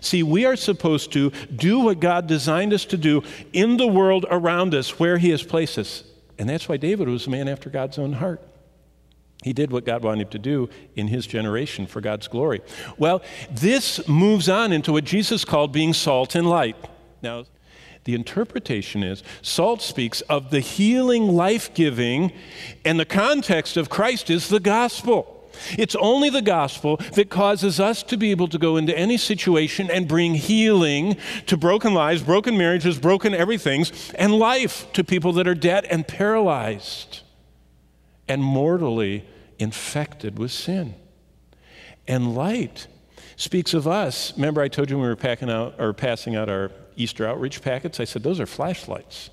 See, 0.00 0.22
we 0.22 0.44
are 0.44 0.56
supposed 0.56 1.12
to 1.12 1.30
do 1.54 1.80
what 1.80 2.00
God 2.00 2.26
designed 2.26 2.72
us 2.72 2.84
to 2.86 2.96
do 2.96 3.22
in 3.52 3.76
the 3.76 3.86
world 3.86 4.26
around 4.30 4.74
us 4.74 4.98
where 4.98 5.18
He 5.18 5.30
has 5.30 5.42
placed 5.42 5.78
us. 5.78 6.04
And 6.38 6.48
that's 6.48 6.68
why 6.68 6.76
David 6.76 7.08
was 7.08 7.26
a 7.26 7.30
man 7.30 7.48
after 7.48 7.68
God's 7.68 7.98
own 7.98 8.14
heart. 8.14 8.40
He 9.42 9.52
did 9.52 9.70
what 9.70 9.84
God 9.84 10.02
wanted 10.02 10.22
him 10.22 10.30
to 10.30 10.38
do 10.38 10.68
in 10.96 11.08
his 11.08 11.26
generation 11.26 11.86
for 11.86 12.00
God's 12.00 12.26
glory. 12.26 12.60
Well, 12.96 13.22
this 13.50 14.06
moves 14.08 14.48
on 14.48 14.72
into 14.72 14.92
what 14.92 15.04
Jesus 15.04 15.44
called 15.44 15.72
being 15.72 15.92
salt 15.92 16.34
and 16.34 16.48
light. 16.48 16.76
Now, 17.22 17.44
the 18.04 18.14
interpretation 18.14 19.02
is 19.02 19.22
salt 19.42 19.80
speaks 19.80 20.22
of 20.22 20.50
the 20.50 20.60
healing, 20.60 21.28
life 21.28 21.72
giving, 21.74 22.32
and 22.84 22.98
the 22.98 23.04
context 23.04 23.76
of 23.76 23.88
Christ 23.88 24.28
is 24.28 24.48
the 24.48 24.60
gospel. 24.60 25.37
It's 25.78 25.94
only 25.96 26.30
the 26.30 26.42
gospel 26.42 26.96
that 27.14 27.30
causes 27.30 27.80
us 27.80 28.02
to 28.04 28.16
be 28.16 28.30
able 28.30 28.48
to 28.48 28.58
go 28.58 28.76
into 28.76 28.96
any 28.96 29.16
situation 29.16 29.90
and 29.90 30.08
bring 30.08 30.34
healing 30.34 31.16
to 31.46 31.56
broken 31.56 31.94
lives, 31.94 32.22
broken 32.22 32.56
marriages, 32.56 32.98
broken 32.98 33.34
everythings, 33.34 34.12
and 34.14 34.34
life 34.34 34.90
to 34.92 35.04
people 35.04 35.32
that 35.34 35.48
are 35.48 35.54
dead 35.54 35.84
and 35.86 36.06
paralyzed 36.06 37.20
and 38.28 38.42
mortally 38.42 39.24
infected 39.58 40.38
with 40.38 40.50
sin. 40.50 40.94
And 42.06 42.34
light 42.34 42.86
speaks 43.36 43.74
of 43.74 43.86
us. 43.86 44.32
Remember, 44.36 44.60
I 44.60 44.68
told 44.68 44.90
you 44.90 44.96
when 44.96 45.02
we 45.02 45.08
were 45.08 45.16
packing 45.16 45.50
out 45.50 45.74
or 45.78 45.92
passing 45.92 46.36
out 46.36 46.48
our 46.48 46.70
Easter 46.96 47.26
outreach 47.26 47.62
packets? 47.62 48.00
I 48.00 48.04
said, 48.04 48.22
those 48.22 48.40
are 48.40 48.46
flashlights. 48.46 49.30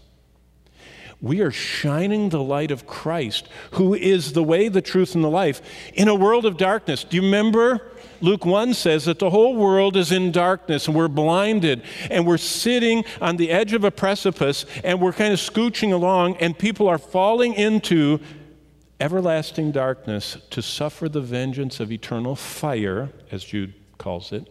We 1.21 1.41
are 1.41 1.51
shining 1.51 2.29
the 2.29 2.43
light 2.43 2.71
of 2.71 2.85
Christ, 2.85 3.47
who 3.71 3.93
is 3.93 4.33
the 4.33 4.43
way, 4.43 4.67
the 4.67 4.81
truth, 4.81 5.15
and 5.15 5.23
the 5.23 5.29
life, 5.29 5.61
in 5.93 6.07
a 6.07 6.15
world 6.15 6.45
of 6.45 6.57
darkness. 6.57 7.03
Do 7.03 7.15
you 7.15 7.23
remember? 7.23 7.91
Luke 8.21 8.45
1 8.45 8.73
says 8.73 9.05
that 9.05 9.20
the 9.20 9.29
whole 9.29 9.55
world 9.55 9.95
is 9.97 10.11
in 10.11 10.31
darkness 10.31 10.87
and 10.87 10.95
we're 10.95 11.07
blinded 11.07 11.83
and 12.09 12.25
we're 12.25 12.37
sitting 12.37 13.03
on 13.21 13.37
the 13.37 13.51
edge 13.51 13.73
of 13.73 13.83
a 13.83 13.91
precipice 13.91 14.65
and 14.84 15.01
we're 15.01 15.13
kind 15.13 15.34
of 15.34 15.40
scooching 15.40 15.91
along 15.91 16.37
and 16.37 16.57
people 16.57 16.87
are 16.87 16.98
falling 16.98 17.53
into 17.53 18.20
everlasting 18.99 19.71
darkness 19.71 20.37
to 20.49 20.62
suffer 20.62 21.09
the 21.09 21.21
vengeance 21.21 21.79
of 21.79 21.91
eternal 21.91 22.35
fire, 22.35 23.12
as 23.31 23.43
Jude 23.43 23.73
calls 23.97 24.31
it, 24.31 24.49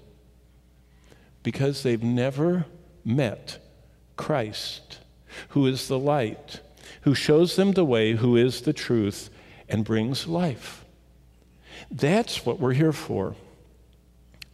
because 1.42 1.82
they've 1.82 2.02
never 2.02 2.66
met 3.04 3.58
Christ, 4.16 4.98
who 5.50 5.66
is 5.66 5.88
the 5.88 5.98
light, 5.98 6.60
who 7.02 7.14
shows 7.14 7.56
them 7.56 7.72
the 7.72 7.84
way, 7.84 8.12
who 8.12 8.36
is 8.36 8.62
the 8.62 8.72
truth, 8.72 9.30
and 9.68 9.84
brings 9.84 10.26
life. 10.26 10.84
That's 11.90 12.44
what 12.44 12.60
we're 12.60 12.74
here 12.74 12.92
for, 12.92 13.34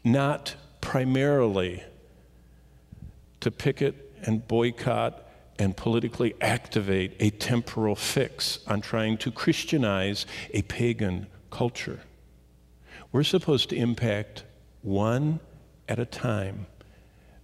not 0.04 0.54
primarily 0.80 1.82
to 3.40 3.50
picket 3.50 4.12
and 4.22 4.46
boycott 4.46 5.26
and 5.58 5.76
politically 5.76 6.34
activate 6.40 7.14
a 7.20 7.30
temporal 7.30 7.94
fix 7.94 8.60
on 8.66 8.80
trying 8.80 9.18
to 9.18 9.30
Christianize 9.30 10.24
a 10.54 10.62
pagan 10.62 11.26
culture. 11.50 12.00
We're 13.12 13.24
supposed 13.24 13.68
to 13.70 13.76
impact 13.76 14.44
one 14.82 15.40
at 15.88 15.98
a 15.98 16.06
time 16.06 16.66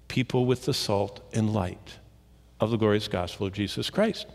people 0.09 0.47
with 0.47 0.65
the 0.65 0.73
salt 0.73 1.21
and 1.35 1.53
light 1.53 1.99
of 2.61 2.71
the 2.71 2.77
glorious 2.77 3.09
gospel 3.09 3.47
of 3.47 3.53
Jesus 3.53 3.91
Christ. 3.91 4.27